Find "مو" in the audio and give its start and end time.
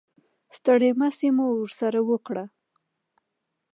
1.35-1.45